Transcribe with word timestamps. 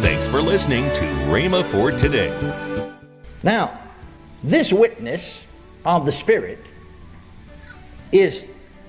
Thanks 0.00 0.26
for 0.26 0.40
listening 0.40 0.84
to 0.92 1.02
Rhema 1.28 1.62
for 1.64 1.92
today. 1.92 2.32
Now, 3.42 3.78
this 4.42 4.72
witness 4.72 5.42
of 5.84 6.06
the 6.06 6.12
Spirit 6.12 6.58
is 8.10 8.42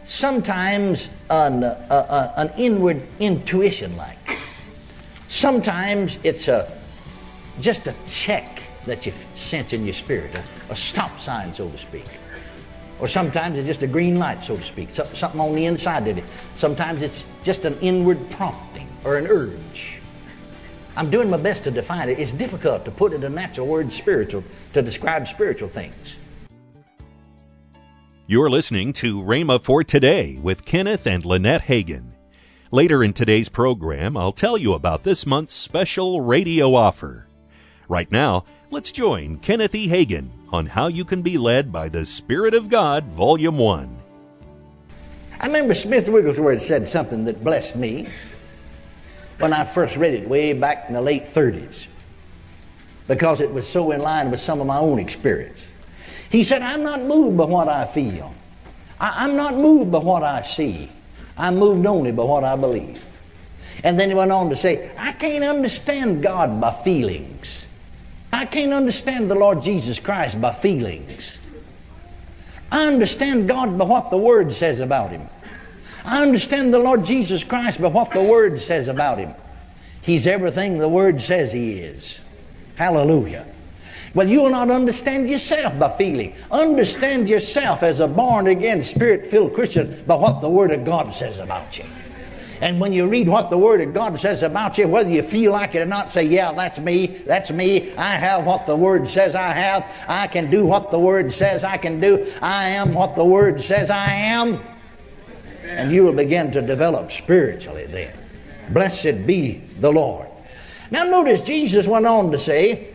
sometimes 0.05 1.09
an, 1.29 1.65
uh, 1.65 1.75
uh, 1.89 2.33
an 2.37 2.53
inward 2.57 3.01
intuition 3.19 3.97
like. 3.97 4.17
Sometimes 5.27 6.19
it's 6.23 6.47
a, 6.47 6.71
just 7.59 7.87
a 7.87 7.95
check 8.07 8.61
that 8.85 9.05
you 9.05 9.11
sense 9.35 9.73
in 9.73 9.83
your 9.83 9.93
spirit, 9.93 10.33
a, 10.35 10.43
a 10.71 10.75
stop 10.75 11.19
sign, 11.19 11.53
so 11.53 11.69
to 11.69 11.77
speak. 11.77 12.07
Or 13.01 13.09
sometimes 13.09 13.57
it's 13.57 13.67
just 13.67 13.83
a 13.83 13.87
green 13.87 14.19
light, 14.19 14.41
so 14.41 14.55
to 14.55 14.63
speak, 14.63 14.89
something 14.91 15.41
on 15.41 15.53
the 15.53 15.65
inside 15.65 16.07
of 16.07 16.17
it. 16.17 16.23
Sometimes 16.55 17.01
it's 17.01 17.25
just 17.43 17.65
an 17.65 17.77
inward 17.81 18.29
prompting 18.29 18.87
or 19.03 19.17
an 19.17 19.27
urge. 19.27 19.99
I'm 20.95 21.09
doing 21.09 21.29
my 21.29 21.37
best 21.37 21.63
to 21.63 21.71
define 21.71 22.09
it. 22.09 22.19
It's 22.19 22.31
difficult 22.31 22.85
to 22.85 22.91
put 22.91 23.13
it 23.13 23.23
in 23.23 23.33
natural 23.33 23.67
word 23.67 23.91
spiritual 23.91 24.43
to 24.73 24.81
describe 24.81 25.27
spiritual 25.27 25.69
things. 25.69 26.17
You're 28.27 28.49
listening 28.49 28.93
to 28.93 29.21
Rhema 29.21 29.63
for 29.63 29.83
Today 29.83 30.39
with 30.41 30.65
Kenneth 30.65 31.07
and 31.07 31.25
Lynette 31.25 31.63
Hagin. 31.63 32.11
Later 32.71 33.03
in 33.03 33.13
today's 33.13 33.49
program, 33.49 34.15
I'll 34.15 34.31
tell 34.31 34.57
you 34.57 34.73
about 34.73 35.03
this 35.03 35.25
month's 35.25 35.53
special 35.53 36.21
radio 36.21 36.73
offer. 36.73 37.27
Right 37.87 38.11
now, 38.11 38.45
let's 38.71 38.91
join 38.91 39.37
Kenneth 39.39 39.75
E. 39.75 39.87
Hagin 39.87 40.29
on 40.51 40.67
how 40.67 40.87
you 40.87 41.05
can 41.05 41.21
be 41.21 41.37
led 41.37 41.71
by 41.71 41.89
the 41.89 42.05
Spirit 42.05 42.53
of 42.53 42.69
God, 42.69 43.03
Volume 43.07 43.57
1. 43.57 43.97
I 45.39 45.47
remember 45.47 45.73
Smith 45.73 46.07
Wigglesworth 46.07 46.63
said 46.63 46.87
something 46.87 47.25
that 47.25 47.43
blessed 47.43 47.75
me 47.75 48.07
when 49.43 49.51
I 49.51 49.65
first 49.65 49.97
read 49.97 50.13
it 50.13 50.25
way 50.25 50.53
back 50.53 50.85
in 50.87 50.93
the 50.93 51.01
late 51.01 51.25
30s 51.25 51.87
because 53.09 53.41
it 53.41 53.51
was 53.51 53.67
so 53.67 53.91
in 53.91 53.99
line 53.99 54.31
with 54.31 54.39
some 54.39 54.61
of 54.61 54.67
my 54.67 54.77
own 54.77 54.99
experience. 54.99 55.65
He 56.29 56.45
said, 56.45 56.61
I'm 56.61 56.81
not 56.81 57.01
moved 57.01 57.35
by 57.35 57.43
what 57.43 57.67
I 57.67 57.85
feel. 57.85 58.33
I, 59.01 59.25
am 59.25 59.35
not 59.35 59.55
moved 59.55 59.91
by 59.91 59.97
what 59.97 60.23
I 60.23 60.43
see. 60.43 60.89
I'm 61.35 61.57
moved 61.57 61.85
only 61.85 62.13
by 62.13 62.23
what 62.23 62.45
I 62.45 62.55
believe. 62.55 63.03
And 63.83 63.99
then 63.99 64.07
he 64.07 64.15
went 64.15 64.31
on 64.31 64.49
to 64.49 64.55
say, 64.55 64.89
I 64.97 65.11
can't 65.11 65.43
understand 65.43 66.23
God 66.23 66.61
by 66.61 66.71
feelings. 66.71 67.65
I 68.31 68.45
can't 68.45 68.71
understand 68.71 69.29
the 69.29 69.35
Lord 69.35 69.61
Jesus 69.61 69.99
Christ 69.99 70.39
by 70.39 70.53
feelings. 70.53 71.37
I 72.71 72.85
understand 72.87 73.49
God 73.49 73.77
by 73.77 73.83
what 73.83 74.09
the 74.09 74.17
Word 74.17 74.53
says 74.53 74.79
about 74.79 75.11
Him. 75.11 75.27
I 76.05 76.21
understand 76.21 76.73
the 76.73 76.79
Lord 76.79 77.05
Jesus 77.05 77.43
Christ 77.43 77.81
by 77.81 77.87
what 77.87 78.11
the 78.11 78.21
Word 78.21 78.59
says 78.59 78.87
about 78.87 79.17
Him. 79.17 79.33
He's 80.01 80.27
everything 80.27 80.77
the 80.77 80.89
Word 80.89 81.21
says 81.21 81.51
He 81.51 81.79
is. 81.79 82.19
Hallelujah. 82.75 83.45
Well, 84.13 84.27
you 84.27 84.41
will 84.41 84.49
not 84.49 84.69
understand 84.69 85.29
yourself 85.29 85.77
by 85.79 85.91
feeling. 85.91 86.35
Understand 86.51 87.27
yourself 87.29 87.81
as 87.81 87.99
a 87.99 88.07
born 88.07 88.47
again, 88.47 88.83
spirit 88.83 89.31
filled 89.31 89.55
Christian 89.55 90.03
by 90.05 90.15
what 90.15 90.41
the 90.41 90.49
Word 90.49 90.71
of 90.71 90.85
God 90.85 91.13
says 91.13 91.39
about 91.39 91.77
you. 91.77 91.85
And 92.61 92.79
when 92.79 92.93
you 92.93 93.07
read 93.07 93.27
what 93.27 93.49
the 93.49 93.57
Word 93.57 93.81
of 93.81 93.93
God 93.93 94.19
says 94.19 94.43
about 94.43 94.77
you, 94.77 94.87
whether 94.87 95.09
you 95.09 95.23
feel 95.23 95.51
like 95.51 95.73
it 95.75 95.79
or 95.79 95.85
not, 95.85 96.11
say, 96.11 96.23
Yeah, 96.23 96.53
that's 96.53 96.79
me, 96.79 97.07
that's 97.07 97.51
me. 97.51 97.93
I 97.95 98.15
have 98.15 98.45
what 98.45 98.65
the 98.65 98.75
Word 98.75 99.07
says 99.07 99.35
I 99.35 99.51
have. 99.51 99.89
I 100.07 100.27
can 100.27 100.49
do 100.49 100.65
what 100.65 100.91
the 100.91 100.99
Word 100.99 101.33
says 101.33 101.63
I 101.63 101.77
can 101.77 101.99
do. 101.99 102.31
I 102.41 102.69
am 102.69 102.93
what 102.93 103.15
the 103.15 103.25
Word 103.25 103.61
says 103.61 103.89
I 103.89 104.13
am. 104.13 104.61
And 105.63 105.91
you 105.91 106.03
will 106.03 106.13
begin 106.13 106.51
to 106.51 106.61
develop 106.61 107.11
spiritually 107.11 107.85
then. 107.85 108.13
Blessed 108.69 109.25
be 109.25 109.61
the 109.79 109.91
Lord. 109.91 110.27
Now, 110.91 111.03
notice 111.03 111.41
Jesus 111.41 111.87
went 111.87 112.05
on 112.05 112.31
to 112.31 112.37
say, 112.37 112.93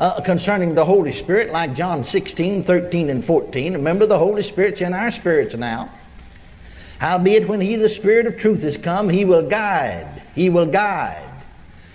uh, 0.00 0.20
concerning 0.20 0.74
the 0.74 0.84
Holy 0.84 1.12
Spirit, 1.12 1.50
like 1.50 1.74
John 1.74 2.04
16, 2.04 2.64
13, 2.64 3.10
and 3.10 3.24
14. 3.24 3.74
Remember, 3.74 4.06
the 4.06 4.18
Holy 4.18 4.42
Spirit's 4.42 4.80
in 4.80 4.94
our 4.94 5.10
spirits 5.10 5.54
now. 5.54 5.90
Howbeit, 6.98 7.48
when 7.48 7.60
He, 7.60 7.76
the 7.76 7.88
Spirit 7.88 8.26
of 8.26 8.36
truth, 8.36 8.64
is 8.64 8.76
come, 8.76 9.08
He 9.08 9.24
will 9.24 9.48
guide. 9.48 10.22
He 10.34 10.50
will 10.50 10.66
guide. 10.66 11.24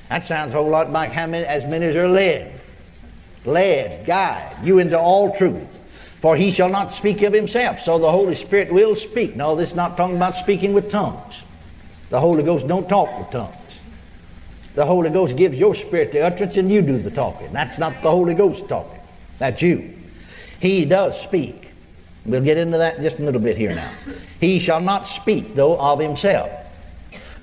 That 0.09 0.25
sounds 0.25 0.53
a 0.53 0.57
whole 0.57 0.69
lot 0.69 0.91
like 0.91 1.11
how 1.11 1.27
many, 1.27 1.45
as 1.45 1.65
many 1.65 1.85
as 1.87 1.95
are 1.95 2.07
led. 2.07 2.59
Led, 3.45 4.05
guide 4.05 4.57
you 4.63 4.79
into 4.79 4.99
all 4.99 5.35
truth. 5.35 5.67
For 6.23 6.37
He 6.37 6.51
shall 6.51 6.69
not 6.69 6.93
speak 6.93 7.21
of 7.23 7.33
Himself. 7.33 7.81
So 7.81 7.99
the 7.99 8.09
Holy 8.09 8.33
Spirit 8.33 8.71
will 8.71 8.95
speak. 8.95 9.35
No, 9.35 9.57
this 9.57 9.71
is 9.71 9.75
not 9.75 9.97
talking 9.97 10.15
about 10.15 10.37
speaking 10.37 10.71
with 10.71 10.89
tongues. 10.89 11.43
The 12.11 12.17
Holy 12.17 12.43
Ghost 12.43 12.65
don't 12.65 12.87
talk 12.87 13.19
with 13.19 13.29
tongues. 13.29 13.57
The 14.73 14.85
Holy 14.85 15.09
Ghost 15.09 15.35
gives 15.35 15.57
your 15.57 15.75
spirit 15.75 16.13
the 16.13 16.21
utterance 16.21 16.55
and 16.55 16.71
you 16.71 16.81
do 16.81 16.97
the 16.97 17.11
talking. 17.11 17.51
That's 17.51 17.77
not 17.77 18.01
the 18.01 18.09
Holy 18.09 18.33
Ghost 18.35 18.69
talking. 18.69 19.01
That's 19.37 19.61
you. 19.61 19.93
He 20.61 20.85
does 20.85 21.19
speak. 21.19 21.71
We'll 22.25 22.39
get 22.39 22.55
into 22.55 22.77
that 22.77 23.01
just 23.01 23.19
a 23.19 23.21
little 23.21 23.41
bit 23.41 23.57
here 23.57 23.75
now. 23.75 23.91
He 24.39 24.59
shall 24.59 24.79
not 24.79 25.05
speak, 25.05 25.55
though, 25.55 25.77
of 25.77 25.99
himself. 25.99 26.49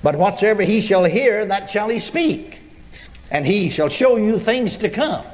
But 0.02 0.16
whatsoever 0.16 0.62
he 0.62 0.80
shall 0.80 1.04
hear, 1.04 1.44
that 1.44 1.68
shall 1.68 1.90
he 1.90 1.98
speak. 1.98 2.60
And 3.30 3.46
he 3.46 3.68
shall 3.68 3.90
show 3.90 4.16
you 4.16 4.38
things 4.38 4.78
to 4.78 4.88
come. 4.88 5.26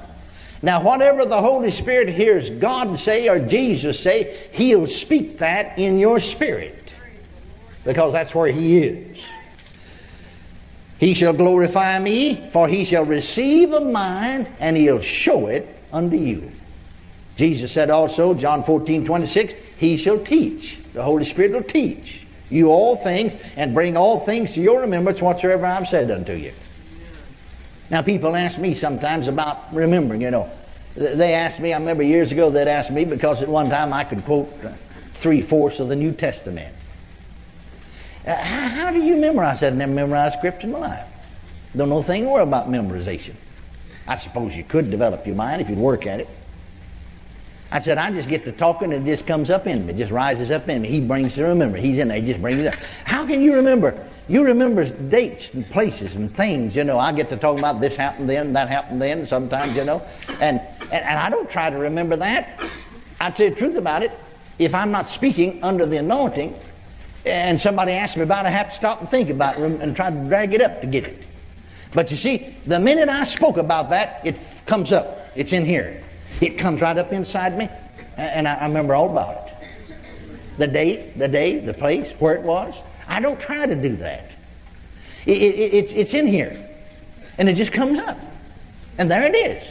Now, 0.62 0.83
whatever 0.83 1.25
the 1.27 1.41
Holy 1.41 1.71
Spirit 1.71 2.09
hears 2.09 2.50
God 2.50 2.99
say 2.99 3.28
or 3.28 3.39
Jesus 3.39 4.00
say, 4.00 4.49
he'll 4.53 4.87
speak 4.87 5.39
that 5.39 5.78
in 5.78 5.99
your 5.99 6.19
spirit. 6.21 6.93
Because 7.84 8.12
that's 8.12 8.34
where 8.34 8.50
he 8.50 8.78
is. 8.78 9.19
He 10.99 11.12
shall 11.15 11.34
glorify 11.34 11.99
me, 11.99 12.50
for 12.50 12.66
he 12.66 12.84
shall 12.84 13.05
receive 13.05 13.72
of 13.72 13.87
mine, 13.87 14.47
and 14.59 14.77
he'll 14.77 15.03
show 15.03 15.47
it 15.49 15.69
unto 15.93 16.16
you. 16.16 16.50
Jesus 17.37 17.71
said 17.71 17.91
also, 17.91 18.33
John 18.33 18.65
14, 18.65 19.05
26, 19.05 19.55
He 19.77 19.99
shall 19.99 20.19
teach. 20.19 20.81
The 20.95 21.03
Holy 21.03 21.25
Spirit 21.25 21.53
will 21.53 21.62
teach 21.62 22.27
you 22.49 22.71
all 22.71 22.97
things 22.97 23.34
and 23.56 23.75
bring 23.75 23.97
all 23.97 24.21
things 24.21 24.53
to 24.55 24.62
your 24.62 24.81
remembrance 24.81 25.21
whatsoever 25.21 25.66
I've 25.66 25.89
said 25.89 26.11
unto 26.11 26.33
you. 26.33 26.53
Now, 27.91 28.03
people 28.03 28.35
ask 28.35 28.59
me 28.59 28.75
sometimes 28.75 29.29
about 29.29 29.73
remembering, 29.73 30.23
you 30.23 30.31
know. 30.31 30.51
They 30.97 31.35
asked 31.35 31.61
me, 31.61 31.73
I 31.73 31.79
remember 31.79 32.03
years 32.03 32.33
ago, 32.33 32.51
they'd 32.51 32.69
ask 32.69 32.91
me 32.91 33.05
because 33.05 33.43
at 33.43 33.49
one 33.49 33.69
time 33.69 33.93
I 33.93 34.03
could 34.03 34.25
quote 34.25 34.53
three 35.15 35.43
fourths 35.43 35.79
of 35.79 35.89
the 35.89 35.97
New 35.97 36.13
Testament. 36.13 36.75
Uh, 38.27 38.35
how, 38.35 38.69
how, 38.69 38.91
do 38.91 39.03
you 39.03 39.17
memorize 39.17 39.61
that? 39.61 39.73
I 39.73 39.77
never 39.77 39.93
memorized 39.93 40.39
scripture 40.39 40.67
in 40.67 40.73
my 40.73 40.79
life. 40.79 41.07
Don't 41.77 41.91
know 41.91 41.99
a 41.99 42.03
thing 42.03 42.25
more 42.25 42.41
about 42.41 42.69
memorization. 42.69 43.35
I 44.09 44.17
suppose 44.17 44.57
you 44.57 44.65
could 44.65 44.91
develop 44.91 45.27
your 45.27 45.37
mind 45.37 45.61
if 45.61 45.69
you'd 45.69 45.79
work 45.79 46.07
at 46.07 46.21
it. 46.21 46.29
I 47.72 47.81
said, 47.81 47.99
I 47.99 48.10
just 48.12 48.28
get 48.28 48.44
to 48.44 48.53
talking 48.53 48.93
and 48.93 49.06
it 49.06 49.10
just 49.10 49.27
comes 49.27 49.50
up 49.50 49.66
in 49.66 49.87
me, 49.87 49.93
just 49.93 50.12
rises 50.12 50.50
up 50.50 50.69
in 50.69 50.82
me. 50.82 50.88
He 50.88 51.00
brings 51.00 51.34
to 51.34 51.44
remember. 51.44 51.77
He's 51.78 51.99
in 51.99 52.09
there, 52.09 52.21
he 52.21 52.27
just 52.27 52.41
brings 52.41 52.60
it 52.60 52.66
up. 52.69 52.75
How 53.04 53.27
can 53.27 53.43
you 53.43 53.54
remember? 53.54 54.06
You 54.28 54.44
remember 54.44 54.84
dates 54.84 55.54
and 55.54 55.69
places 55.71 56.16
and 56.16 56.34
things, 56.34 56.75
you 56.75 56.84
know. 56.84 56.99
I 56.99 57.12
get 57.12 57.28
to 57.31 57.37
talk 57.37 57.59
about 57.59 57.81
this 57.81 57.97
happened 57.97 58.28
then, 58.28 58.53
that 58.54 58.69
happened 58.69 59.00
then, 59.00 59.27
sometimes, 59.27 59.77
you 59.77 59.84
know. 59.84 60.03
And, 60.41 60.60
and, 60.81 60.93
and 60.93 61.19
I 61.19 61.31
don't 61.31 61.49
try 61.49 61.71
to 61.71 61.77
remember 61.77 62.16
that. 62.16 62.60
I 63.21 63.31
tell 63.31 63.47
you 63.47 63.50
the 63.50 63.59
truth 63.59 63.77
about 63.77 64.03
it. 64.03 64.12
If 64.59 64.75
I'm 64.75 64.91
not 64.91 65.09
speaking 65.09 65.62
under 65.62 65.87
the 65.87 65.98
anointing, 65.98 66.59
and 67.25 67.60
somebody 67.60 67.93
asks 67.93 68.16
me 68.16 68.22
about 68.22 68.47
it, 68.47 68.48
I 68.48 68.50
have 68.53 68.71
to 68.71 68.75
stop 68.75 69.00
and 69.00 69.09
think 69.09 69.31
about 69.31 69.59
it 69.59 69.81
and 69.81 69.97
try 69.97 70.10
to 70.10 70.16
drag 70.28 70.54
it 70.54 70.62
up 70.62 70.81
to 70.81 70.87
get 70.87 71.06
it. 71.06 71.25
But 71.93 72.10
you 72.10 72.16
see, 72.16 72.56
the 72.66 72.78
minute 72.78 73.09
I 73.09 73.25
spoke 73.25 73.56
about 73.56 73.91
that, 73.91 74.21
it 74.25 74.38
comes 74.66 74.93
up. 74.93 75.28
It's 75.34 75.53
in 75.53 75.65
here. 75.65 76.03
It 76.41 76.59
comes 76.59 76.81
right 76.81 76.97
up 76.97 77.13
inside 77.13 77.57
me, 77.57 77.69
and 78.17 78.47
I, 78.47 78.67
remember 78.67 78.95
all 78.95 79.11
about 79.11 79.49
it. 79.49 79.55
The 80.59 80.67
date, 80.67 81.19
the 81.19 81.29
day, 81.29 81.61
the 81.61 81.75
place, 81.75 82.13
where 82.19 82.35
it 82.35 82.43
was. 82.43 82.75
I 83.09 83.21
don't 83.21 83.41
try 83.41 83.67
to 83.67 83.75
do 83.75 83.97
that. 83.97 84.31
It, 85.25 85.37
it, 85.37 85.75
it's, 85.75 85.93
it's 85.93 86.15
in 86.15 86.27
here, 86.27 86.69
and 87.39 87.49
it 87.49 87.55
just 87.55 87.73
comes 87.73 87.99
up. 87.99 88.19
And 88.99 89.10
there 89.10 89.25
it 89.25 89.34
is. 89.34 89.66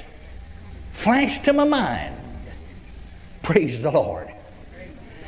Flashed 0.94 1.45
to 1.45 1.54
my 1.54 1.66
mind. 1.66 2.16
Praise 3.42 3.81
the 3.81 3.92
Lord. 3.92 4.31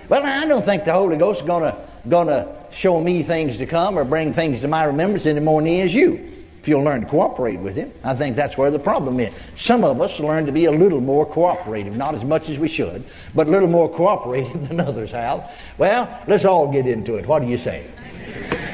Well, 0.10 0.24
I 0.24 0.46
don't 0.46 0.64
think 0.64 0.86
the 0.86 0.94
Holy 0.94 1.18
Ghost 1.18 1.42
is 1.42 1.48
going 1.48 2.28
to 2.28 2.56
show 2.72 3.02
me 3.02 3.24
things 3.24 3.58
to 3.58 3.66
come 3.66 3.98
or 3.98 4.04
bring 4.04 4.34
things 4.34 4.62
to 4.62 4.68
my 4.68 4.86
remembrance 4.86 5.26
any 5.26 5.40
more 5.40 5.62
than 5.62 5.68
he 5.68 5.82
is 5.82 5.94
you. 5.94 6.37
You'll 6.68 6.84
learn 6.84 7.02
to 7.02 7.08
cooperate 7.08 7.60
with 7.60 7.76
him, 7.76 7.92
I 8.04 8.14
think 8.14 8.36
that's 8.36 8.58
where 8.58 8.70
the 8.70 8.80
problem 8.80 9.20
is. 9.20 9.34
Some 9.56 9.84
of 9.84 10.02
us 10.02 10.20
learn 10.20 10.46
to 10.46 10.52
be 10.52 10.66
a 10.66 10.72
little 10.72 11.00
more 11.00 11.26
cooperative, 11.26 11.96
not 11.96 12.14
as 12.14 12.24
much 12.24 12.50
as 12.50 12.60
we 12.60 12.68
should, 12.68 13.04
but 13.34 13.48
a 13.48 13.50
little 13.50 13.70
more 13.70 13.90
cooperative 13.90 14.68
than 14.68 14.80
others 14.80 15.12
have. 15.12 15.52
Well, 15.78 16.24
let's 16.28 16.46
all 16.46 16.72
get 16.72 16.86
into 16.86 17.16
it. 17.16 17.26
What 17.26 17.40
do 17.40 17.48
you 17.48 17.58
say? 17.58 17.88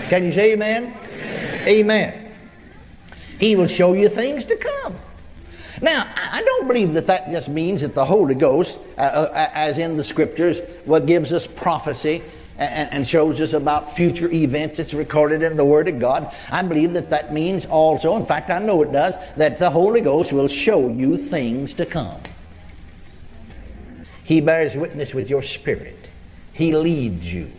Can 0.10 0.24
you 0.24 0.32
say 0.32 0.54
amen? 0.54 0.96
Amen. 1.14 1.68
amen. 1.68 2.36
He 3.40 3.56
will 3.56 3.68
show 3.68 3.94
you 3.94 4.10
things 4.10 4.46
to 4.46 4.56
come. 4.56 4.96
Now, 5.82 6.10
I 6.16 6.42
don't 6.44 6.68
believe 6.68 6.94
that 6.94 7.08
that 7.08 7.30
just 7.30 7.50
means 7.50 7.82
that 7.82 7.94
the 7.94 8.06
Holy 8.06 8.36
Ghost, 8.36 8.80
uh, 8.98 9.02
uh, 9.02 9.50
as 9.54 9.78
in 9.78 9.98
the 9.98 10.04
Scriptures, 10.04 10.62
what 10.86 11.06
gives 11.06 11.34
us 11.34 11.46
prophecy 11.46 12.24
and, 12.58 12.90
and 12.92 13.08
shows 13.08 13.42
us 13.42 13.54
about 13.54 13.96
future 13.96 14.32
events 14.32 14.78
that's 14.78 14.94
recorded 14.94 15.42
in 15.42 15.58
the 15.58 15.66
Word 15.66 15.88
of 15.88 16.00
God, 16.00 16.34
I 16.52 16.64
believe 16.64 16.94
that 16.94 17.10
that 17.10 17.34
means 17.34 17.66
also, 17.66 18.16
in 18.16 18.26
fact, 18.26 18.50
I 18.50 18.60
know 18.60 18.82
it 18.84 18.92
does, 18.92 19.16
that 19.38 19.58
the 19.58 19.70
Holy 19.70 20.02
Ghost 20.02 20.32
will 20.32 20.48
show 20.48 20.90
you 20.90 21.18
things 21.18 21.74
to 21.76 21.86
come. 21.86 22.22
He 24.24 24.40
bears 24.40 24.76
witness 24.76 25.14
with 25.14 25.30
your 25.30 25.42
spirit, 25.42 26.10
He 26.54 26.76
leads 26.76 27.34
you. 27.34 27.50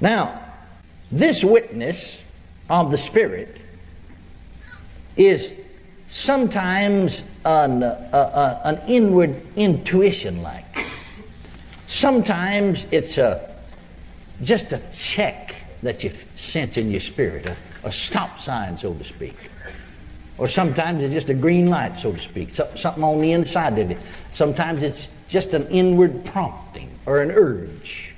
Now, 0.00 0.40
this 1.12 1.42
witness 1.42 2.20
of 2.68 2.90
the 2.90 2.98
Spirit 2.98 3.58
is 5.16 5.52
sometimes 6.08 7.24
an, 7.44 7.82
uh, 7.82 8.60
an 8.64 8.80
inward 8.88 9.42
intuition 9.56 10.42
like. 10.42 10.86
Sometimes 11.86 12.86
it's 12.90 13.18
a, 13.18 13.49
just 14.42 14.72
a 14.72 14.80
check 14.94 15.54
that 15.82 16.04
you 16.04 16.12
sense 16.36 16.76
in 16.76 16.90
your 16.90 17.00
spirit, 17.00 17.46
a, 17.46 17.56
a 17.84 17.92
stop 17.92 18.38
sign, 18.38 18.76
so 18.76 18.94
to 18.94 19.04
speak. 19.04 19.36
Or 20.38 20.48
sometimes 20.48 21.02
it's 21.02 21.12
just 21.12 21.28
a 21.28 21.34
green 21.34 21.68
light, 21.68 21.98
so 21.98 22.12
to 22.12 22.18
speak, 22.18 22.50
something 22.50 23.04
on 23.04 23.20
the 23.20 23.32
inside 23.32 23.78
of 23.78 23.90
you. 23.90 23.98
Sometimes 24.32 24.82
it's 24.82 25.08
just 25.28 25.52
an 25.52 25.66
inward 25.68 26.24
prompting 26.24 26.90
or 27.06 27.20
an 27.20 27.30
urge. 27.30 28.14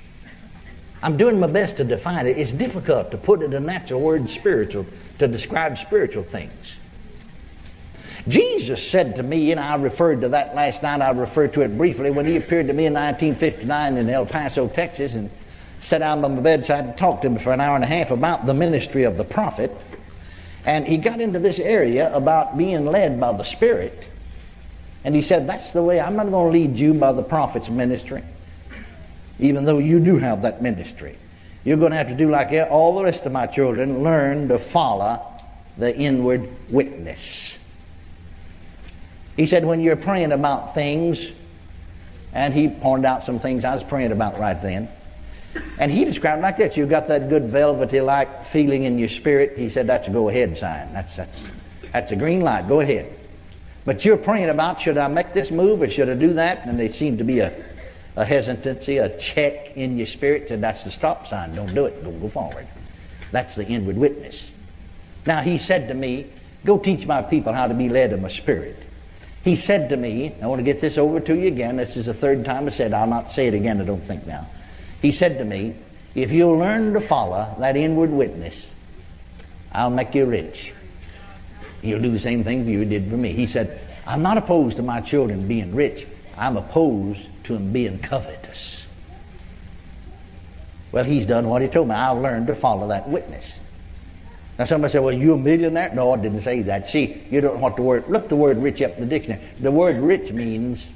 I'm 1.01 1.17
doing 1.17 1.37
my 1.37 1.47
best 1.47 1.77
to 1.77 1.83
define 1.83 2.27
it. 2.27 2.37
It's 2.37 2.53
difficult 2.53 3.11
to 3.11 3.17
put 3.17 3.41
it 3.41 3.53
in 3.53 3.65
natural 3.65 3.99
word 3.99 4.29
spiritual 4.29 4.85
to 5.19 5.27
describe 5.27 5.77
spiritual 5.77 6.23
things. 6.23 6.77
Jesus 8.29 8.89
said 8.89 9.17
to 9.17 9.23
me, 9.23 9.51
and 9.51 9.59
I 9.59 9.75
referred 9.75 10.21
to 10.21 10.29
that 10.29 10.55
last 10.55 10.81
night, 10.81 11.01
I 11.01 11.11
referred 11.11 11.51
to 11.53 11.61
it 11.61 11.77
briefly, 11.77 12.09
when 12.09 12.25
he 12.25 12.37
appeared 12.37 12.67
to 12.67 12.73
me 12.73 12.85
in 12.85 12.93
1959 12.93 13.97
in 13.97 14.09
El 14.09 14.25
Paso, 14.25 14.69
Texas, 14.69 15.15
and 15.15 15.29
sat 15.83 15.99
down 15.99 16.21
by 16.21 16.29
my 16.29 16.41
bedside 16.41 16.85
and 16.85 16.97
talked 16.97 17.23
to 17.23 17.29
me 17.29 17.39
for 17.39 17.51
an 17.51 17.59
hour 17.59 17.75
and 17.75 17.83
a 17.83 17.87
half 17.87 18.09
about 18.09 18.45
the 18.45 18.53
ministry 18.53 19.03
of 19.03 19.17
the 19.17 19.25
prophet. 19.25 19.71
And 20.65 20.87
he 20.87 20.97
got 20.97 21.19
into 21.19 21.39
this 21.39 21.59
area 21.59 22.13
about 22.15 22.57
being 22.57 22.85
led 22.85 23.19
by 23.19 23.33
the 23.33 23.43
Spirit. 23.43 24.07
And 25.03 25.13
he 25.13 25.21
said, 25.21 25.47
That's 25.47 25.73
the 25.73 25.83
way, 25.83 25.99
I'm 25.99 26.15
not 26.15 26.29
going 26.31 26.53
to 26.53 26.57
lead 26.57 26.79
you 26.79 26.93
by 26.93 27.11
the 27.11 27.21
prophet's 27.21 27.69
ministry, 27.69 28.23
even 29.39 29.65
though 29.65 29.79
you 29.79 29.99
do 29.99 30.17
have 30.17 30.43
that 30.43 30.61
ministry. 30.61 31.17
You're 31.65 31.77
going 31.77 31.91
to 31.91 31.97
have 31.97 32.07
to 32.07 32.15
do 32.15 32.29
like 32.29 32.51
all 32.69 32.95
the 32.95 33.03
rest 33.03 33.25
of 33.25 33.33
my 33.33 33.47
children 33.47 34.03
learn 34.03 34.47
to 34.47 34.59
follow 34.59 35.21
the 35.77 35.95
inward 35.95 36.47
witness. 36.69 37.57
He 39.35 39.45
said, 39.45 39.65
when 39.65 39.81
you're 39.81 39.95
praying 39.95 40.31
about 40.31 40.73
things, 40.73 41.31
and 42.33 42.53
he 42.53 42.69
pointed 42.69 43.05
out 43.05 43.25
some 43.25 43.39
things 43.39 43.65
I 43.65 43.73
was 43.73 43.83
praying 43.83 44.11
about 44.11 44.39
right 44.39 44.59
then. 44.61 44.89
And 45.77 45.91
he 45.91 46.05
described 46.05 46.41
like 46.41 46.57
that. 46.57 46.77
You've 46.77 46.89
got 46.89 47.07
that 47.07 47.29
good 47.29 47.45
velvety 47.45 48.01
like 48.01 48.45
feeling 48.45 48.83
in 48.83 48.97
your 48.97 49.09
spirit. 49.09 49.57
He 49.57 49.69
said, 49.69 49.87
that's 49.87 50.07
a 50.07 50.11
go 50.11 50.29
ahead 50.29 50.57
sign. 50.57 50.91
That's, 50.93 51.15
that's, 51.15 51.45
that's 51.91 52.11
a 52.11 52.15
green 52.15 52.41
light. 52.41 52.67
Go 52.67 52.79
ahead. 52.79 53.13
But 53.85 54.05
you're 54.05 54.17
praying 54.17 54.49
about, 54.49 54.81
should 54.81 54.97
I 54.97 55.07
make 55.07 55.33
this 55.33 55.51
move 55.51 55.81
or 55.81 55.89
should 55.89 56.09
I 56.09 56.15
do 56.15 56.33
that? 56.33 56.65
And 56.65 56.79
there 56.79 56.89
seemed 56.89 57.17
to 57.17 57.23
be 57.23 57.39
a, 57.39 57.53
a 58.15 58.25
hesitancy, 58.25 58.97
a 58.97 59.15
check 59.17 59.75
in 59.75 59.97
your 59.97 60.07
spirit. 60.07 60.47
Said, 60.47 60.61
that's 60.61 60.83
the 60.83 60.91
stop 60.91 61.27
sign. 61.27 61.53
Don't 61.53 61.73
do 61.73 61.85
it. 61.85 62.03
Go, 62.03 62.11
go 62.11 62.29
forward. 62.29 62.67
That's 63.31 63.55
the 63.55 63.67
inward 63.67 63.97
witness. 63.97 64.49
Now, 65.25 65.41
he 65.41 65.57
said 65.57 65.87
to 65.89 65.93
me, 65.93 66.27
go 66.65 66.77
teach 66.77 67.05
my 67.05 67.21
people 67.21 67.53
how 67.53 67.67
to 67.67 67.73
be 67.73 67.89
led 67.89 68.13
of 68.13 68.21
my 68.21 68.29
spirit. 68.29 68.77
He 69.43 69.55
said 69.57 69.89
to 69.89 69.97
me, 69.97 70.33
I 70.41 70.47
want 70.47 70.59
to 70.59 70.63
get 70.63 70.79
this 70.79 70.97
over 70.97 71.19
to 71.19 71.35
you 71.35 71.47
again. 71.47 71.75
This 71.75 71.97
is 71.97 72.05
the 72.05 72.13
third 72.13 72.45
time 72.45 72.65
I 72.67 72.69
said, 72.69 72.93
I'll 72.93 73.07
not 73.07 73.31
say 73.31 73.47
it 73.47 73.53
again, 73.53 73.81
I 73.81 73.83
don't 73.83 74.03
think 74.03 74.25
now. 74.25 74.47
He 75.03 75.11
said 75.11 75.37
to 75.37 75.43
me, 75.43 75.75
If 76.15 76.31
you'll 76.31 76.57
learn 76.57 76.93
to 76.93 77.01
follow 77.01 77.53
that 77.59 77.75
inward 77.75 78.09
witness, 78.09 78.71
I'll 79.73 79.89
make 79.89 80.15
you 80.15 80.25
rich. 80.25 80.71
You'll 81.81 82.01
do 82.01 82.09
the 82.09 82.19
same 82.19 82.45
thing 82.45 82.65
you 82.65 82.85
did 82.85 83.09
for 83.09 83.17
me. 83.17 83.33
He 83.33 83.45
said, 83.45 83.81
I'm 84.07 84.21
not 84.21 84.37
opposed 84.37 84.77
to 84.77 84.81
my 84.81 85.01
children 85.01 85.45
being 85.45 85.75
rich. 85.75 86.07
I'm 86.37 86.55
opposed 86.55 87.19
to 87.43 87.53
them 87.53 87.73
being 87.73 87.99
covetous. 87.99 88.87
Well, 90.93 91.03
he's 91.03 91.25
done 91.25 91.49
what 91.49 91.61
he 91.61 91.67
told 91.67 91.89
me. 91.89 91.95
I'll 91.95 92.21
learn 92.21 92.45
to 92.45 92.55
follow 92.55 92.87
that 92.87 93.09
witness. 93.09 93.59
Now 94.57 94.63
somebody 94.63 94.93
said, 94.93 95.01
well, 95.01 95.13
you 95.13 95.33
a 95.33 95.37
millionaire? 95.37 95.91
No, 95.93 96.13
I 96.13 96.17
didn't 96.17 96.41
say 96.41 96.61
that. 96.61 96.87
See, 96.87 97.23
you 97.29 97.41
don't 97.41 97.59
want 97.59 97.75
the 97.75 97.81
word, 97.81 98.07
look 98.07 98.29
the 98.29 98.37
word 98.37 98.57
rich 98.57 98.81
up 98.81 98.93
in 98.93 99.01
the 99.01 99.07
dictionary. 99.07 99.43
The 99.59 99.71
word 99.71 99.97
rich 99.97 100.31
means 100.31 100.87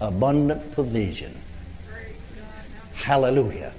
abundant 0.00 0.72
provision. 0.72 1.38
Hallelujah. 3.02 3.72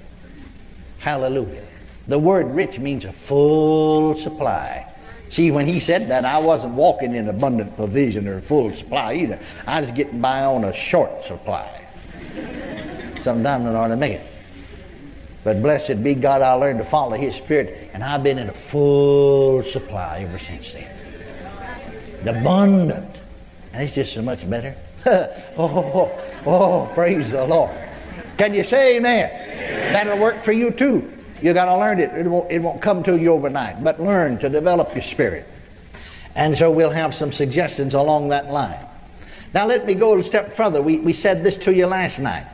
Hallelujah. 0.98 1.64
The 2.08 2.18
word 2.18 2.54
rich 2.54 2.78
means 2.78 3.04
a 3.04 3.12
full 3.12 4.14
supply. 4.16 4.86
See, 5.30 5.50
when 5.50 5.66
he 5.66 5.80
said 5.80 6.08
that, 6.08 6.24
I 6.24 6.38
wasn't 6.38 6.74
walking 6.74 7.14
in 7.14 7.28
abundant 7.28 7.74
provision 7.76 8.28
or 8.28 8.40
full 8.40 8.74
supply 8.74 9.14
either. 9.14 9.38
I 9.66 9.80
was 9.80 9.90
getting 9.90 10.20
by 10.20 10.44
on 10.44 10.64
a 10.64 10.72
short 10.72 11.24
supply. 11.24 11.86
Sometimes 13.22 13.66
I 13.66 13.74
order 13.74 13.94
to 13.94 13.96
make 13.96 14.12
it. 14.12 14.26
But 15.42 15.62
blessed 15.62 16.02
be 16.02 16.14
God, 16.14 16.42
I 16.42 16.52
learned 16.52 16.78
to 16.78 16.84
follow 16.84 17.16
His 17.16 17.34
Spirit, 17.34 17.90
and 17.94 18.04
I've 18.04 18.22
been 18.22 18.38
in 18.38 18.48
a 18.48 18.52
full 18.52 19.62
supply 19.62 20.26
ever 20.28 20.38
since 20.38 20.74
then. 20.74 20.90
Abundant. 22.26 23.16
And 23.72 23.82
it's 23.82 23.94
just 23.94 24.14
so 24.14 24.22
much 24.22 24.48
better. 24.48 24.74
oh, 25.06 25.30
oh, 25.58 26.20
oh, 26.46 26.90
praise 26.94 27.30
the 27.30 27.44
Lord. 27.44 27.83
Can 28.36 28.54
you 28.54 28.64
say 28.64 28.96
amen? 28.96 29.30
amen? 29.30 29.92
That'll 29.92 30.18
work 30.18 30.42
for 30.42 30.52
you 30.52 30.70
too. 30.70 31.12
You 31.40 31.52
got 31.52 31.66
to 31.66 31.76
learn 31.76 32.00
it. 32.00 32.10
It 32.12 32.26
won't, 32.26 32.50
it 32.50 32.60
won't 32.60 32.80
come 32.80 33.02
to 33.04 33.18
you 33.18 33.32
overnight, 33.32 33.82
but 33.84 34.00
learn 34.00 34.38
to 34.38 34.48
develop 34.48 34.94
your 34.94 35.02
spirit. 35.02 35.46
And 36.34 36.56
so 36.56 36.70
we'll 36.70 36.90
have 36.90 37.14
some 37.14 37.32
suggestions 37.32 37.94
along 37.94 38.28
that 38.28 38.50
line. 38.50 38.84
Now, 39.52 39.66
let 39.66 39.86
me 39.86 39.94
go 39.94 40.18
a 40.18 40.22
step 40.22 40.52
further. 40.52 40.82
We, 40.82 40.98
we 40.98 41.12
said 41.12 41.44
this 41.44 41.56
to 41.58 41.74
you 41.74 41.86
last 41.86 42.18
night. 42.18 42.46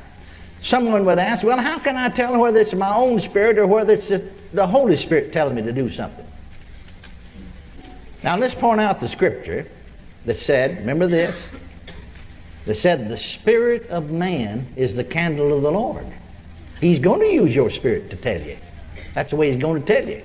Someone 0.60 1.06
would 1.06 1.18
ask, 1.18 1.42
well, 1.42 1.58
how 1.58 1.78
can 1.78 1.96
I 1.96 2.10
tell 2.10 2.38
whether 2.38 2.60
it's 2.60 2.74
my 2.74 2.94
own 2.94 3.18
spirit 3.18 3.58
or 3.58 3.66
whether 3.66 3.94
it's 3.94 4.08
the 4.52 4.66
Holy 4.66 4.96
Spirit 4.96 5.32
telling 5.32 5.54
me 5.54 5.62
to 5.62 5.72
do 5.72 5.88
something? 5.88 6.26
Now, 8.22 8.36
let's 8.36 8.54
point 8.54 8.80
out 8.80 9.00
the 9.00 9.08
scripture 9.08 9.66
that 10.26 10.36
said, 10.36 10.76
remember 10.78 11.06
this, 11.06 11.48
that 12.66 12.74
said, 12.74 13.08
the 13.08 13.18
spirit 13.18 13.88
of 13.88 14.10
man 14.10 14.66
is 14.76 14.94
the 14.96 15.04
candle 15.04 15.52
of 15.52 15.62
the 15.62 15.70
Lord. 15.72 16.06
He's 16.80 16.98
going 16.98 17.20
to 17.20 17.26
use 17.26 17.54
your 17.54 17.70
spirit 17.70 18.10
to 18.10 18.16
tell 18.16 18.40
you. 18.40 18.56
That's 19.14 19.30
the 19.30 19.36
way 19.36 19.50
he's 19.50 19.60
going 19.60 19.82
to 19.82 19.86
tell 19.86 20.08
you. 20.08 20.22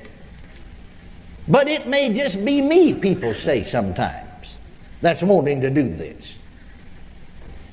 But 1.47 1.67
it 1.67 1.87
may 1.87 2.13
just 2.13 2.43
be 2.43 2.61
me, 2.61 2.93
people 2.93 3.33
say 3.33 3.63
sometimes, 3.63 4.55
that's 5.01 5.21
wanting 5.21 5.61
to 5.61 5.69
do 5.69 5.87
this. 5.87 6.35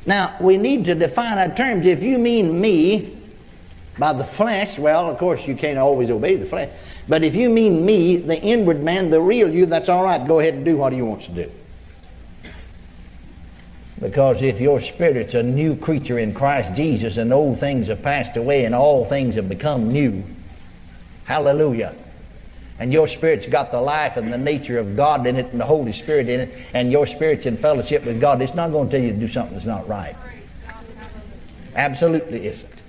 Now, 0.04 0.37
we 0.40 0.57
need 0.57 0.85
to 0.87 0.95
define 0.95 1.38
our 1.38 1.54
terms. 1.54 1.87
If 1.87 2.02
you 2.02 2.19
mean 2.19 2.61
me 2.61 3.19
by 3.99 4.12
the 4.12 4.25
flesh, 4.25 4.78
well, 4.78 5.09
of 5.09 5.19
course, 5.19 5.47
you 5.47 5.54
can't 5.54 5.78
always 5.78 6.11
obey 6.11 6.37
the 6.37 6.47
flesh. 6.47 6.71
But 7.09 7.23
if 7.23 7.35
you 7.35 7.49
mean 7.49 7.87
me, 7.87 8.16
the 8.16 8.40
inward 8.40 8.83
man, 8.83 9.11
the 9.11 9.21
real 9.21 9.52
you, 9.52 9.66
that's 9.66 9.88
all 9.88 10.04
right. 10.04 10.26
Go 10.26 10.40
ahead 10.40 10.54
and 10.54 10.64
do 10.64 10.76
what 10.76 10.92
he 10.92 11.02
wants 11.02 11.26
to 11.26 11.33
do. 11.33 11.52
Because 14.02 14.42
if 14.42 14.61
your 14.61 14.82
spirit's 14.82 15.32
a 15.32 15.42
new 15.42 15.76
creature 15.76 16.18
in 16.18 16.35
Christ 16.35 16.75
Jesus 16.75 17.16
and 17.16 17.32
old 17.32 17.59
things 17.59 17.88
have 17.88 18.02
passed 18.02 18.37
away 18.37 18.66
and 18.66 18.75
all 18.75 19.06
things 19.06 19.37
have 19.37 19.49
become 19.49 19.90
new, 19.90 20.23
hallelujah 21.25 21.94
and 22.82 22.92
your 22.92 23.06
spirit's 23.06 23.47
got 23.47 23.71
the 23.71 23.80
life 23.80 24.16
and 24.16 24.32
the 24.32 24.38
nature 24.38 24.76
of 24.76 24.97
God 24.97 25.25
in 25.28 25.37
it 25.37 25.47
and 25.52 25.61
the 25.61 25.64
Holy 25.64 25.92
Spirit 25.92 26.28
in 26.28 26.40
it, 26.40 26.54
and 26.75 26.90
your 26.90 27.06
spirit's 27.06 27.47
in 27.47 27.56
fellowship 27.56 28.04
with 28.04 28.21
God, 28.21 28.42
it's 28.42 28.54
not 28.54 28.73
going 28.73 28.88
to 28.88 28.97
tell 28.97 29.04
you 29.04 29.12
to 29.12 29.16
do 29.16 29.28
something 29.28 29.54
that's 29.54 29.66
not 29.66 29.87
right. 29.87 30.16
Absolutely 31.76 32.44
isn't. 32.44 32.82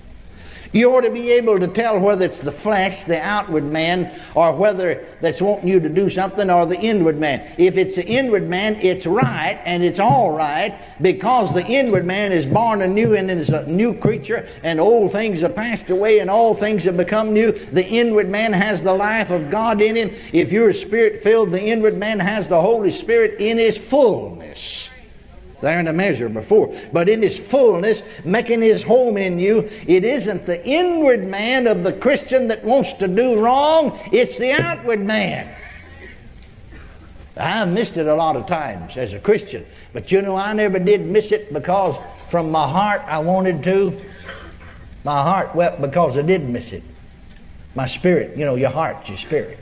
You 0.73 0.91
ought 0.95 1.01
to 1.01 1.11
be 1.11 1.31
able 1.31 1.59
to 1.59 1.67
tell 1.67 1.99
whether 1.99 2.25
it's 2.25 2.41
the 2.41 2.51
flesh, 2.51 3.03
the 3.03 3.21
outward 3.21 3.63
man, 3.63 4.11
or 4.33 4.55
whether 4.55 5.05
that's 5.21 5.39
wanting 5.39 5.69
you 5.69 5.79
to 5.79 5.87
do 5.87 6.09
something, 6.09 6.49
or 6.49 6.65
the 6.65 6.79
inward 6.79 7.19
man. 7.19 7.53
If 7.59 7.77
it's 7.77 7.95
the 7.95 8.05
inward 8.05 8.49
man, 8.49 8.77
it's 8.77 9.05
right 9.05 9.61
and 9.65 9.83
it's 9.83 9.99
all 9.99 10.31
right 10.31 10.73
because 10.99 11.53
the 11.53 11.63
inward 11.63 12.05
man 12.05 12.31
is 12.31 12.47
born 12.47 12.81
anew 12.81 13.15
and 13.15 13.29
is 13.29 13.49
a 13.49 13.67
new 13.67 13.93
creature, 13.93 14.47
and 14.63 14.79
old 14.79 15.11
things 15.11 15.41
have 15.41 15.55
passed 15.55 15.91
away 15.91 16.19
and 16.19 16.29
all 16.29 16.55
things 16.55 16.85
have 16.85 16.97
become 16.97 17.33
new. 17.33 17.51
The 17.51 17.87
inward 17.87 18.29
man 18.29 18.51
has 18.51 18.81
the 18.81 18.93
life 18.93 19.29
of 19.29 19.51
God 19.51 19.79
in 19.79 19.95
him. 19.95 20.11
If 20.33 20.51
you're 20.51 20.73
spirit 20.73 21.21
filled, 21.21 21.51
the 21.51 21.61
inward 21.61 21.97
man 21.97 22.19
has 22.19 22.47
the 22.47 22.59
Holy 22.59 22.89
Spirit 22.89 23.39
in 23.39 23.59
his 23.59 23.77
fullness 23.77 24.89
there 25.63 25.79
in 25.79 25.87
a 25.87 25.93
measure 25.93 26.29
before. 26.29 26.75
But 26.91 27.09
in 27.09 27.23
his 27.23 27.39
fullness, 27.39 28.03
making 28.23 28.61
his 28.61 28.83
home 28.83 29.17
in 29.17 29.39
you, 29.39 29.67
it 29.87 30.03
isn't 30.03 30.45
the 30.45 30.63
inward 30.63 31.25
man 31.25 31.65
of 31.65 31.83
the 31.83 31.93
Christian 31.93 32.47
that 32.49 32.63
wants 32.63 32.93
to 32.93 33.07
do 33.07 33.39
wrong, 33.39 33.97
it's 34.11 34.37
the 34.37 34.51
outward 34.51 35.03
man. 35.03 35.55
I've 37.35 37.69
missed 37.69 37.97
it 37.97 38.05
a 38.05 38.13
lot 38.13 38.35
of 38.35 38.45
times 38.45 38.95
as 38.95 39.13
a 39.13 39.19
Christian, 39.19 39.65
but 39.91 40.11
you 40.11 40.21
know, 40.21 40.35
I 40.35 40.53
never 40.53 40.77
did 40.77 41.01
miss 41.01 41.31
it 41.31 41.51
because 41.51 41.97
from 42.29 42.51
my 42.51 42.69
heart 42.69 43.01
I 43.07 43.17
wanted 43.19 43.63
to. 43.63 43.99
My 45.03 45.21
heart 45.21 45.55
wept 45.55 45.81
because 45.81 46.17
I 46.17 46.21
did 46.21 46.47
miss 46.47 46.73
it. 46.73 46.83
My 47.73 47.87
spirit, 47.87 48.37
you 48.37 48.45
know, 48.45 48.55
your 48.55 48.69
heart, 48.69 49.09
your 49.09 49.17
spirit. 49.17 49.57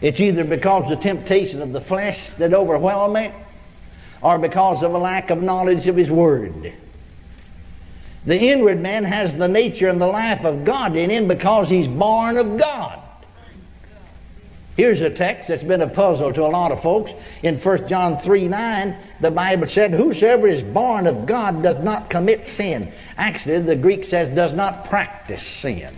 It's 0.00 0.18
either 0.18 0.42
because 0.42 0.88
the 0.88 0.96
temptation 0.96 1.62
of 1.62 1.72
the 1.72 1.80
flesh 1.80 2.30
that 2.38 2.52
overwhelmed 2.52 3.14
me 3.14 3.32
or 4.22 4.38
because 4.38 4.82
of 4.82 4.94
a 4.94 4.98
lack 4.98 5.30
of 5.30 5.42
knowledge 5.42 5.86
of 5.86 5.96
His 5.96 6.10
Word. 6.10 6.72
The 8.24 8.38
inward 8.38 8.80
man 8.80 9.04
has 9.04 9.34
the 9.34 9.48
nature 9.48 9.88
and 9.88 10.00
the 10.00 10.06
life 10.06 10.44
of 10.44 10.64
God 10.64 10.94
in 10.96 11.10
him 11.10 11.26
because 11.26 11.68
he's 11.68 11.88
born 11.88 12.36
of 12.36 12.56
God. 12.56 13.00
Here's 14.76 15.00
a 15.00 15.10
text 15.10 15.48
that's 15.48 15.64
been 15.64 15.82
a 15.82 15.88
puzzle 15.88 16.32
to 16.32 16.42
a 16.42 16.48
lot 16.48 16.72
of 16.72 16.80
folks. 16.80 17.12
In 17.42 17.58
1 17.58 17.88
John 17.88 18.16
3 18.16 18.48
9, 18.48 18.96
the 19.20 19.30
Bible 19.30 19.66
said, 19.66 19.92
Whosoever 19.92 20.46
is 20.46 20.62
born 20.62 21.06
of 21.06 21.26
God 21.26 21.62
does 21.62 21.82
not 21.84 22.08
commit 22.08 22.44
sin. 22.44 22.90
Actually, 23.18 23.58
the 23.60 23.76
Greek 23.76 24.04
says, 24.04 24.28
does 24.30 24.54
not 24.54 24.86
practice 24.86 25.42
sin. 25.42 25.94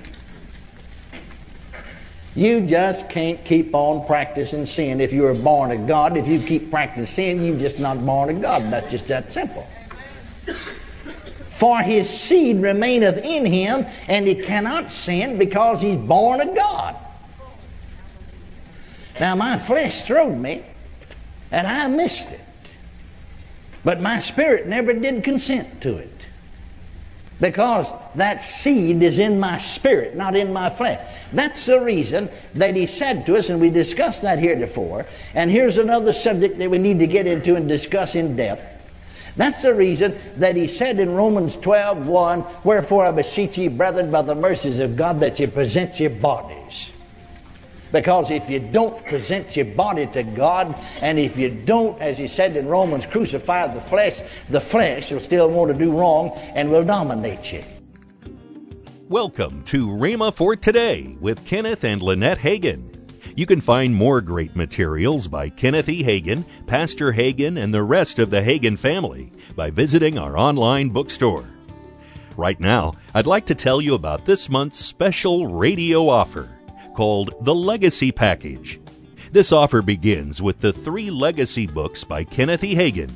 You 2.35 2.63
just 2.63 3.09
can't 3.09 3.45
keep 3.45 3.75
on 3.75 4.07
practicing 4.07 4.67
sin 4.67 5.01
if 5.01 5.13
you 5.13 5.25
are 5.27 5.35
born 5.35 5.71
of 5.71 5.87
God. 5.87 6.17
If 6.17 6.27
you 6.27 6.41
keep 6.43 6.71
practicing 6.71 7.07
sin, 7.07 7.45
you're 7.45 7.59
just 7.59 7.79
not 7.79 8.05
born 8.05 8.31
of 8.31 8.43
God. 8.43 8.73
That's 8.73 8.91
just 8.91 9.07
that 9.07 9.33
simple. 9.33 9.69
For 11.49 11.79
his 11.79 12.11
seed 12.11 12.61
remaineth 12.61 13.19
in 13.19 13.47
him, 13.47 13.87
and 14.09 14.27
he 14.27 14.35
cannot 14.35 14.91
sin 14.91 15.39
because 15.39 15.81
he's 15.81 15.97
born 15.97 16.41
of 16.41 16.55
God. 16.57 16.97
Now, 19.21 19.37
my 19.37 19.57
flesh 19.57 20.03
throwed 20.03 20.37
me, 20.37 20.65
and 21.53 21.67
I 21.69 21.87
missed 21.87 22.33
it. 22.33 22.41
But 23.85 24.01
my 24.01 24.19
spirit 24.19 24.67
never 24.67 24.93
did 24.93 25.23
consent 25.23 25.81
to 25.83 25.99
it. 25.99 26.14
Because 27.45 27.87
that 28.15 28.41
seed 28.41 29.03
is 29.03 29.19
in 29.19 29.39
my 29.39 29.59
spirit, 29.59 30.17
not 30.17 30.35
in 30.35 30.51
my 30.51 30.71
flesh. 30.71 31.07
That's 31.31 31.67
the 31.67 31.79
reason 31.79 32.31
that 32.55 32.75
he 32.75 32.87
said 32.87 33.27
to 33.27 33.37
us, 33.37 33.51
and 33.51 33.61
we 33.61 33.69
discussed 33.69 34.23
that 34.23 34.39
heretofore. 34.39 35.05
And 35.35 35.51
here's 35.51 35.77
another 35.77 36.15
subject 36.15 36.57
that 36.57 36.71
we 36.71 36.79
need 36.79 37.01
to 37.01 37.07
get 37.07 37.27
into 37.27 37.55
and 37.55 37.69
discuss 37.69 38.15
in 38.15 38.35
depth. 38.35 38.63
That's 39.37 39.61
the 39.61 39.75
reason 39.75 40.19
that 40.37 40.57
he 40.57 40.67
said 40.67 40.99
in 40.99 41.15
Romans 41.15 41.59
12 41.59 42.07
1, 42.07 42.47
Wherefore 42.65 43.05
I 43.05 43.11
beseech 43.11 43.59
ye, 43.59 43.69
brethren, 43.69 44.11
by 44.11 44.23
the 44.23 44.35
mercies 44.35 44.79
of 44.79 44.97
God, 44.97 45.21
that 45.21 45.39
ye 45.39 45.47
present 45.47 46.01
your 46.01 46.09
bodies. 46.09 46.93
Because 47.95 48.33
if 48.33 48.51
you 48.51 48.59
don't 48.59 49.05
present 49.07 49.55
your 49.55 49.67
body 49.67 50.09
to 50.09 50.25
God, 50.25 50.75
and 51.01 51.17
if 51.17 51.39
you 51.39 51.49
don't, 51.49 51.97
as 52.03 52.19
he 52.19 52.27
said 52.27 52.57
in 52.57 52.67
Romans, 52.67 53.07
crucify 53.07 53.73
the 53.73 53.81
flesh, 53.81 54.21
the 54.51 54.61
flesh 54.61 55.13
will 55.13 55.21
still 55.21 55.49
want 55.49 55.73
to 55.73 55.79
do 55.79 55.93
wrong 55.93 56.33
and 56.57 56.73
will 56.73 56.85
dominate 56.85 57.53
you. 57.53 57.63
Welcome 59.09 59.63
to 59.67 59.87
Rhema 59.87 60.35
for 60.35 60.57
Today 60.57 61.17
with 61.21 61.47
Kenneth 61.47 61.85
and 61.85 62.03
Lynette 62.03 62.39
Hagin. 62.39 62.91
You 63.37 63.47
can 63.47 63.61
find 63.61 63.95
more 63.95 64.21
great 64.21 64.57
materials 64.57 65.29
by 65.29 65.49
Kenneth 65.49 65.89
E. 65.89 66.03
Hagin, 66.03 66.43
Pastor 66.67 67.13
Hagin, 67.13 67.63
and 67.63 67.73
the 67.73 67.85
rest 67.85 68.19
of 68.19 68.31
the 68.31 68.43
Hagin 68.43 68.77
family 68.77 69.31
by 69.55 69.71
visiting 69.71 70.19
our 70.19 70.37
online 70.37 70.89
bookstore. 70.89 71.45
Right 72.37 72.59
now, 72.59 72.95
I'd 73.15 73.29
like 73.29 73.47
to 73.47 73.55
tell 73.55 73.81
you 73.81 73.95
about 73.95 74.27
this 74.27 74.51
month's 74.51 74.85
special 74.85 75.47
radio 75.47 76.09
offer 76.09 76.54
called 76.95 77.35
the 77.43 77.55
Legacy 77.55 78.11
Package. 78.11 78.81
This 79.33 79.53
offer 79.53 79.83
begins 79.83 80.41
with 80.41 80.61
the 80.61 80.73
three 80.73 81.11
legacy 81.11 81.67
books 81.67 82.05
by 82.05 82.25
Kenneth 82.25 82.63
E. 82.65 82.75
Hagin. 82.75 83.11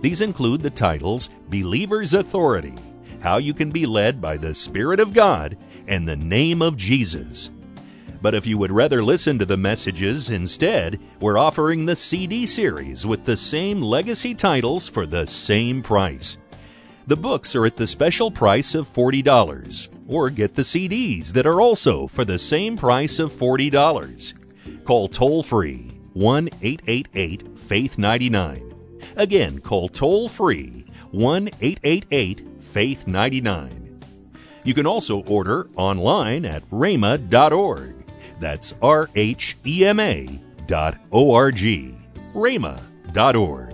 These 0.00 0.20
include 0.20 0.62
the 0.62 0.70
titles 0.70 1.30
Believer's 1.48 2.14
Authority, 2.14 2.74
How 3.20 3.38
You 3.38 3.52
Can 3.52 3.70
Be 3.70 3.86
Led 3.86 4.20
by 4.20 4.36
the 4.36 4.54
Spirit 4.54 5.00
of 5.00 5.12
God, 5.12 5.56
and 5.88 6.08
The 6.08 6.16
Name 6.16 6.62
of 6.62 6.76
Jesus. 6.76 7.50
But 8.22 8.34
if 8.34 8.46
you 8.46 8.56
would 8.56 8.72
rather 8.72 9.02
listen 9.02 9.38
to 9.38 9.44
the 9.44 9.56
messages 9.56 10.30
instead, 10.30 10.98
we're 11.20 11.36
offering 11.36 11.84
the 11.84 11.96
CD 11.96 12.46
series 12.46 13.06
with 13.06 13.24
the 13.24 13.36
same 13.36 13.82
legacy 13.82 14.34
titles 14.34 14.88
for 14.88 15.04
the 15.04 15.26
same 15.26 15.82
price. 15.82 16.38
The 17.06 17.16
books 17.16 17.54
are 17.54 17.66
at 17.66 17.76
the 17.76 17.86
special 17.86 18.30
price 18.30 18.74
of 18.74 18.90
$40, 18.90 19.88
or 20.08 20.30
get 20.30 20.54
the 20.54 20.62
CDs 20.62 21.28
that 21.32 21.46
are 21.46 21.60
also 21.60 22.06
for 22.06 22.24
the 22.24 22.38
same 22.38 22.78
price 22.78 23.18
of 23.18 23.30
$40. 23.30 24.84
Call 24.84 25.08
toll 25.08 25.42
free 25.42 25.98
1 26.14 26.48
888 26.62 27.58
Faith 27.58 27.98
99. 27.98 28.74
Again, 29.16 29.58
call 29.58 29.90
toll 29.90 30.30
free 30.30 30.86
1 31.10 31.48
888 31.60 32.42
Faith 32.62 33.06
99. 33.06 34.00
You 34.64 34.72
can 34.72 34.86
also 34.86 35.22
order 35.24 35.68
online 35.76 36.46
at 36.46 36.62
rhema.org. 36.70 37.94
That's 38.40 38.74
R 38.80 39.10
H 39.14 39.58
E 39.66 39.84
M 39.84 40.00
A 40.00 40.40
dot 40.66 40.98
O 41.12 41.34
R 41.34 41.50
G. 41.50 41.94
Rhema 42.34 42.80
dot 43.12 43.36
org. 43.36 43.73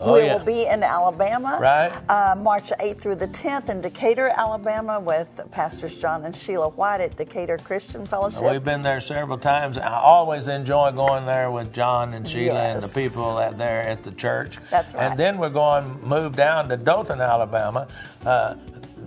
Oh, 0.00 0.14
we 0.14 0.20
yeah. 0.20 0.36
will 0.36 0.44
be 0.44 0.66
in 0.66 0.82
Alabama. 0.82 1.58
Right. 1.60 1.92
Uh, 2.08 2.34
March 2.34 2.70
8th 2.70 2.98
through 2.98 3.16
the 3.16 3.28
10th 3.28 3.68
in 3.68 3.82
Decatur, 3.82 4.32
Alabama, 4.34 4.98
with 4.98 5.40
Pastors 5.50 6.00
John 6.00 6.24
and 6.24 6.34
Sheila 6.34 6.70
White 6.70 7.02
at 7.02 7.16
Decatur 7.16 7.58
Christian 7.58 8.06
Fellowship. 8.06 8.42
We've 8.42 8.64
been 8.64 8.80
there 8.80 9.00
several 9.02 9.36
times. 9.36 9.76
I 9.76 10.00
always 10.00 10.48
enjoy 10.48 10.92
going 10.92 11.26
there 11.26 11.50
with 11.50 11.74
John 11.74 12.14
and 12.14 12.26
Sheila 12.26 12.60
and 12.60 12.82
the 12.82 12.88
people 12.88 13.36
out 13.36 13.58
there 13.58 13.82
at 13.82 14.02
the 14.02 14.12
church. 14.12 14.56
That's 14.70 14.94
right. 14.94 15.10
And 15.10 15.18
then 15.18 15.36
we're 15.36 15.50
going 15.50 16.00
move 16.02 16.34
down 16.34 16.68
to 16.70 16.76
Dothan, 16.78 17.20
Alabama. 17.20 17.86
Uh, 18.24 18.54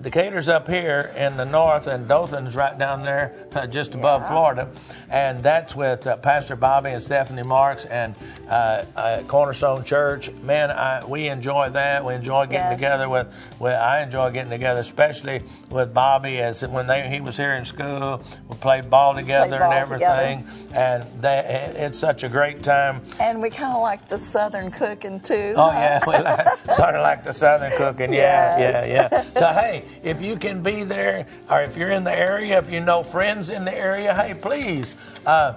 Decatur's 0.03 0.49
up 0.49 0.67
here 0.67 1.13
in 1.15 1.37
the 1.37 1.45
north, 1.45 1.87
and 1.87 2.07
Dothan's 2.09 2.55
right 2.57 2.77
down 2.77 3.03
there, 3.03 3.33
uh, 3.55 3.65
just 3.65 3.95
above 3.95 4.21
Yeah. 4.23 4.27
Florida. 4.29 4.67
And 5.09 5.41
that's 5.41 5.75
with 5.77 6.05
uh, 6.05 6.17
Pastor 6.17 6.57
Bobby 6.57 6.89
and 6.89 7.01
Stephanie 7.01 7.41
Marks 7.43 7.85
and 7.85 8.13
uh, 8.49 8.83
uh, 8.97 9.23
Cornerstone 9.27 9.83
Church. 9.85 10.29
Man, 10.43 10.71
I, 10.71 11.05
we 11.05 11.29
enjoy 11.29 11.69
that. 11.69 12.03
We 12.03 12.13
enjoy 12.15 12.47
getting 12.47 12.71
Yes. 12.71 12.79
together 12.79 13.07
with, 13.09 13.27
with. 13.59 13.73
I 13.73 14.03
enjoy 14.03 14.29
getting 14.31 14.49
together, 14.51 14.81
especially 14.81 15.41
with 15.69 15.93
Bobby, 15.93 16.39
as 16.39 16.67
when 16.67 16.85
they, 16.85 17.07
he 17.07 17.21
was 17.21 17.37
here 17.37 17.53
in 17.53 17.63
school. 17.63 18.21
We 18.49 18.57
played 18.57 18.89
ball 18.89 19.15
together 19.15 19.57
ball 19.59 19.71
and 19.71 19.79
everything, 19.79 20.45
and 20.75 21.03
they, 21.21 21.73
it's 21.77 21.97
such 21.97 22.23
a 22.23 22.29
great 22.29 22.61
time. 22.61 23.01
And 23.21 23.41
we 23.41 23.49
kind 23.49 23.73
of 23.73 23.81
like 23.81 24.09
the 24.09 24.17
Southern 24.17 24.69
cooking 24.69 25.21
too. 25.21 25.53
Oh 25.55 25.71
yeah, 25.71 26.01
we 26.07 26.13
like, 26.13 26.57
sort 26.73 26.95
of 26.95 27.01
like 27.01 27.23
the 27.23 27.33
Southern 27.33 27.71
cooking. 27.77 28.11
Yeah, 28.11 28.57
Yes. 28.59 28.89
yeah, 28.89 29.09
yeah. 29.11 29.23
So 29.39 29.47
hey, 29.47 29.83
if 30.03 30.21
you 30.21 30.37
can 30.37 30.63
be 30.63 30.83
there, 30.83 31.27
or 31.49 31.61
if 31.61 31.77
you're 31.77 31.91
in 31.91 32.03
the 32.03 32.17
area, 32.17 32.57
if 32.57 32.69
you 32.71 32.79
know 32.79 33.03
friends 33.03 33.49
in 33.49 33.65
the 33.65 33.77
area, 33.77 34.13
hey, 34.13 34.33
please. 34.33 34.95
Uh, 35.25 35.55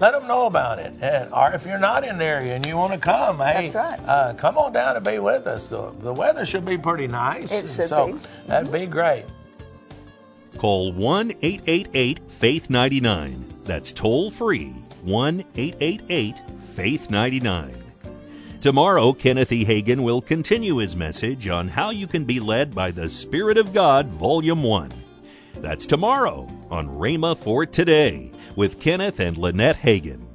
let 0.00 0.12
them 0.12 0.26
know 0.26 0.46
about 0.46 0.80
it, 0.80 0.92
and, 1.00 1.32
or 1.32 1.52
if 1.52 1.64
you're 1.64 1.78
not 1.78 2.02
in 2.02 2.18
the 2.18 2.24
area 2.24 2.56
and 2.56 2.66
you 2.66 2.76
want 2.76 2.92
to 2.92 2.98
come, 2.98 3.36
hey, 3.38 3.68
That's 3.68 3.74
right. 3.76 4.00
uh, 4.08 4.34
come 4.34 4.58
on 4.58 4.72
down 4.72 4.96
and 4.96 5.04
be 5.04 5.20
with 5.20 5.46
us. 5.46 5.68
The, 5.68 5.92
the 6.00 6.12
weather 6.12 6.44
should 6.44 6.64
be 6.64 6.76
pretty 6.76 7.06
nice. 7.06 7.52
It 7.52 7.68
should 7.68 7.86
so 7.86 8.14
be. 8.14 8.18
That'd 8.48 8.72
be 8.72 8.86
great. 8.86 9.24
Call 10.58 10.92
1 10.92 11.30
888 11.40 12.20
Faith 12.28 12.68
99. 12.68 13.44
That's 13.64 13.92
toll 13.92 14.32
free 14.32 14.74
1 15.02 15.44
888 15.54 16.40
Faith 16.74 17.10
99. 17.10 17.72
Tomorrow, 18.62 19.14
Kenneth 19.14 19.50
E. 19.50 19.64
Hagin 19.64 20.04
will 20.04 20.20
continue 20.20 20.76
his 20.76 20.94
message 20.94 21.48
on 21.48 21.66
how 21.66 21.90
you 21.90 22.06
can 22.06 22.24
be 22.24 22.38
led 22.38 22.72
by 22.72 22.92
the 22.92 23.10
Spirit 23.10 23.58
of 23.58 23.74
God, 23.74 24.06
Volume 24.06 24.62
1. 24.62 24.88
That's 25.56 25.84
tomorrow 25.84 26.48
on 26.70 26.86
Rhema 26.86 27.36
for 27.36 27.66
Today 27.66 28.30
with 28.54 28.78
Kenneth 28.78 29.18
and 29.18 29.36
Lynette 29.36 29.78
Hagin. 29.78 30.31